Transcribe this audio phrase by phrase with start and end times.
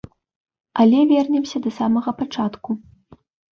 [0.83, 2.69] Але вернемся да самага пачатку.